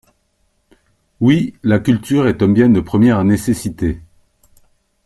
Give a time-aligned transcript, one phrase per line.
[1.19, 4.01] Oui, la culture est un bien de première nécessité.